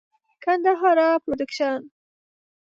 ګندهارا 0.43 1.09
پروډکشن. 1.23 1.79